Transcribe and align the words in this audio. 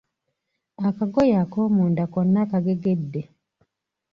Akagoye 0.89 1.33
akomunda 1.43 2.03
konna 2.13 2.41
kagegedde. 2.51 3.21